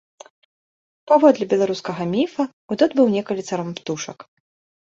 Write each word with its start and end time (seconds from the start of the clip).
Паводле 1.11 1.43
беларускага 1.51 2.03
міфа, 2.15 2.43
удод 2.77 2.91
быў 3.01 3.07
некалі 3.17 3.41
царом 3.51 3.69
птушак. 3.83 4.19